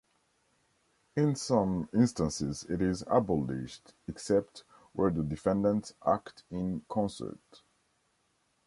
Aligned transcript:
In 1.15 1.35
some 1.35 1.87
instances 1.93 2.65
it 2.67 2.81
is 2.81 3.03
abolished 3.05 3.93
except 4.07 4.63
where 4.93 5.11
the 5.11 5.21
defendants 5.21 5.93
"act 6.03 6.43
in 6.49 6.83
concert". 6.89 7.61